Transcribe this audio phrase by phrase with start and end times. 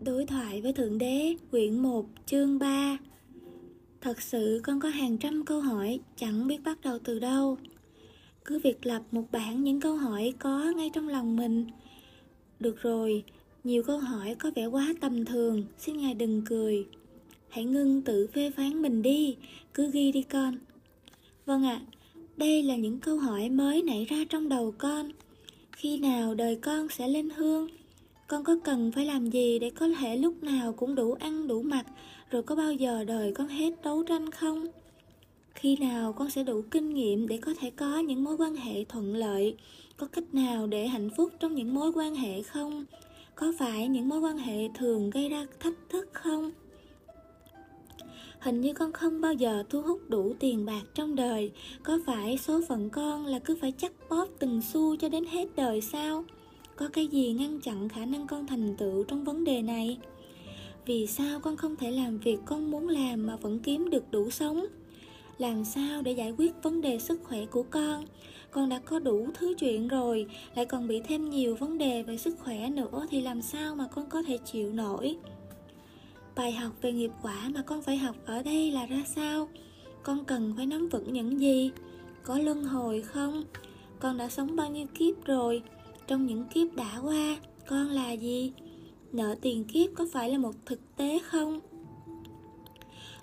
[0.00, 2.98] Đối thoại với Thượng Đế, quyển 1, chương 3
[4.00, 7.58] Thật sự con có hàng trăm câu hỏi, chẳng biết bắt đầu từ đâu.
[8.44, 11.66] Cứ việc lập một bảng những câu hỏi có ngay trong lòng mình.
[12.60, 13.24] Được rồi,
[13.64, 16.86] nhiều câu hỏi có vẻ quá tầm thường, xin Ngài đừng cười.
[17.48, 19.36] Hãy ngưng tự phê phán mình đi,
[19.74, 20.58] cứ ghi đi con.
[21.46, 21.86] Vâng ạ, à,
[22.36, 25.10] đây là những câu hỏi mới nảy ra trong đầu con.
[25.72, 27.68] Khi nào đời con sẽ lên hương?
[28.28, 31.62] Con có cần phải làm gì để có thể lúc nào cũng đủ ăn, đủ
[31.62, 31.86] mặc,
[32.30, 34.66] Rồi có bao giờ đời con hết đấu tranh không?
[35.54, 38.84] Khi nào con sẽ đủ kinh nghiệm để có thể có những mối quan hệ
[38.84, 39.56] thuận lợi
[39.96, 42.84] Có cách nào để hạnh phúc trong những mối quan hệ không?
[43.34, 46.50] Có phải những mối quan hệ thường gây ra thách thức không?
[48.38, 52.38] Hình như con không bao giờ thu hút đủ tiền bạc trong đời Có phải
[52.38, 56.24] số phận con là cứ phải chắc bóp từng xu cho đến hết đời sao?
[56.76, 59.98] Có cái gì ngăn chặn khả năng con thành tựu trong vấn đề này?
[60.86, 64.30] Vì sao con không thể làm việc con muốn làm mà vẫn kiếm được đủ
[64.30, 64.66] sống?
[65.38, 68.04] Làm sao để giải quyết vấn đề sức khỏe của con?
[68.50, 72.16] Con đã có đủ thứ chuyện rồi, lại còn bị thêm nhiều vấn đề về
[72.16, 75.16] sức khỏe nữa thì làm sao mà con có thể chịu nổi?
[76.36, 79.48] Bài học về nghiệp quả mà con phải học ở đây là ra sao?
[80.02, 81.70] Con cần phải nắm vững những gì?
[82.22, 83.44] Có luân hồi không?
[83.98, 85.62] Con đã sống bao nhiêu kiếp rồi?
[86.06, 87.36] Trong những kiếp đã qua,
[87.68, 88.52] con là gì?
[89.12, 91.60] Nợ tiền kiếp có phải là một thực tế không?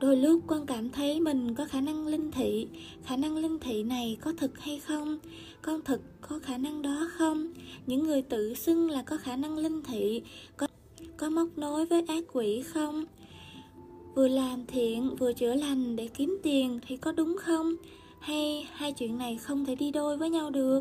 [0.00, 2.68] Đôi lúc con cảm thấy mình có khả năng linh thị.
[3.04, 5.18] Khả năng linh thị này có thực hay không?
[5.62, 7.52] Con thực có khả năng đó không?
[7.86, 10.22] Những người tự xưng là có khả năng linh thị
[10.56, 10.66] có
[11.16, 13.04] có móc nối với ác quỷ không?
[14.14, 17.76] Vừa làm thiện, vừa chữa lành để kiếm tiền thì có đúng không?
[18.20, 20.80] Hay hai chuyện này không thể đi đôi với nhau được?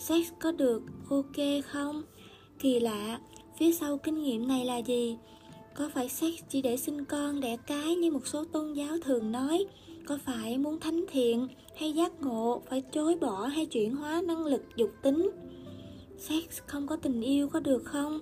[0.00, 2.02] Sex có được ok không?
[2.58, 3.20] Kỳ lạ,
[3.58, 5.16] phía sau kinh nghiệm này là gì?
[5.74, 9.32] Có phải sex chỉ để sinh con, đẻ cái như một số tôn giáo thường
[9.32, 9.64] nói?
[10.06, 14.46] Có phải muốn thánh thiện hay giác ngộ, phải chối bỏ hay chuyển hóa năng
[14.46, 15.30] lực dục tính?
[16.18, 18.20] Sex không có tình yêu có được không?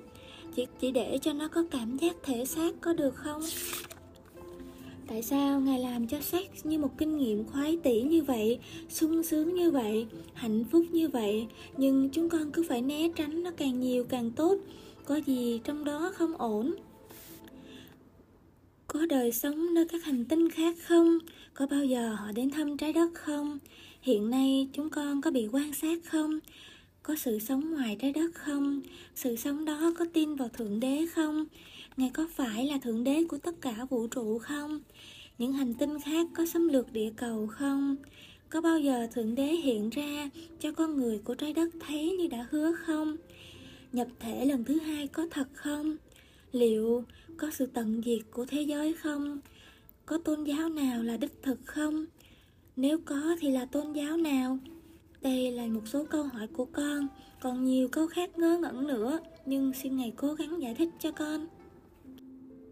[0.55, 3.43] Chỉ chỉ để cho nó có cảm giác thể xác có được không?
[5.09, 8.59] Tại sao Ngài làm cho sex như một kinh nghiệm khoái tỷ như vậy,
[8.89, 11.47] sung sướng như vậy, hạnh phúc như vậy,
[11.77, 14.57] nhưng chúng con cứ phải né tránh nó càng nhiều càng tốt,
[15.05, 16.75] có gì trong đó không ổn?
[18.87, 21.19] Có đời sống nơi các hành tinh khác không?
[21.55, 23.59] Có bao giờ họ đến thăm trái đất không?
[24.01, 26.39] Hiện nay chúng con có bị quan sát không?
[27.03, 28.83] Có sự sống ngoài trái đất không?
[29.15, 31.47] Sự sống đó có tin vào Thượng Đế không?
[31.97, 34.81] Ngài có phải là Thượng Đế của tất cả vũ trụ không?
[35.39, 37.97] Những hành tinh khác có xâm lược địa cầu không?
[38.51, 42.27] Có bao giờ Thượng Đế hiện ra cho con người của trái đất thấy như
[42.27, 43.17] đã hứa không?
[43.93, 45.97] Nhập thể lần thứ hai có thật không?
[46.53, 47.05] Liệu
[47.37, 49.41] có sự tận diệt của thế giới không?
[50.07, 52.07] Có tôn giáo nào là đích thực không?
[52.77, 54.59] Nếu có thì là tôn giáo nào?
[55.23, 57.09] Đây là một số câu hỏi của con,
[57.41, 61.11] còn nhiều câu khác ngớ ngẩn nữa, nhưng xin Ngài cố gắng giải thích cho
[61.11, 61.47] con.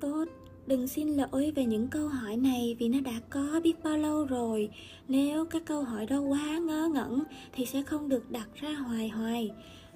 [0.00, 0.24] Tốt,
[0.66, 4.24] đừng xin lỗi về những câu hỏi này vì nó đã có biết bao lâu
[4.24, 4.70] rồi.
[5.08, 9.08] Nếu các câu hỏi đó quá ngớ ngẩn thì sẽ không được đặt ra hoài
[9.08, 9.50] hoài.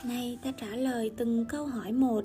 [0.04, 2.24] Nay ta trả lời từng câu hỏi một.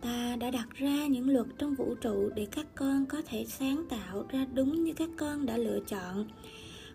[0.00, 3.84] Ta đã đặt ra những luật trong vũ trụ để các con có thể sáng
[3.88, 6.24] tạo ra đúng như các con đã lựa chọn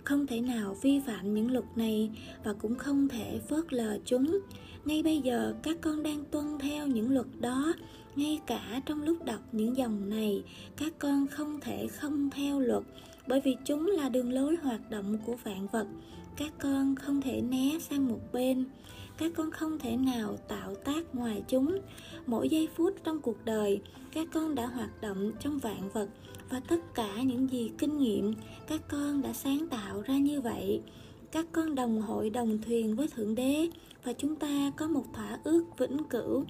[0.04, 2.10] không thể nào vi phạm những luật này
[2.44, 4.40] và cũng không thể phớt lờ chúng.
[4.86, 7.74] Ngay bây giờ, các con đang tuân theo những luật đó.
[8.16, 10.44] Ngay cả trong lúc đọc những dòng này,
[10.78, 12.84] các con không thể không theo luật,
[13.28, 15.88] bởi vì chúng là đường lối hoạt động của vạn vật.
[16.38, 18.66] Các con không thể né sang một bên
[19.20, 21.78] các con không thể nào tạo tác ngoài chúng.
[22.26, 23.82] Mỗi giây phút trong cuộc đời,
[24.12, 26.10] các con đã hoạt động trong vạn vật
[26.50, 28.34] và tất cả những gì kinh nghiệm
[28.68, 30.82] các con đã sáng tạo ra như vậy.
[31.32, 33.70] Các con đồng hội đồng thuyền với thượng đế
[34.04, 36.46] và chúng ta có một thỏa ước vĩnh cửu.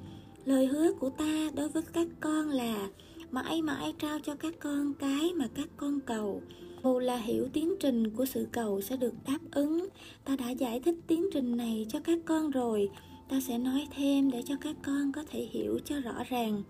[0.46, 2.88] Lời hứa của ta đối với các con là
[3.32, 6.42] mãi mãi trao cho các con cái mà các con cầu
[6.84, 9.88] dù là hiểu tiến trình của sự cầu sẽ được đáp ứng.
[10.26, 12.90] Ta đã giải thích tiến trình này cho các con rồi.
[13.30, 16.64] Ta sẽ nói thêm để cho các con có thể hiểu cho rõ ràng.